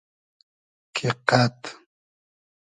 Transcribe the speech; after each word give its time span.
کی 0.95 1.03
قئد 1.27 1.59